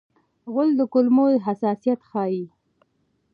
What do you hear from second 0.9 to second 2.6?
کولمو حساسیت ښيي.